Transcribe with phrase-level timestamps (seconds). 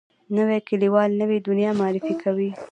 [0.35, 2.49] نوی لیکوال نوې دنیا معرفي کوي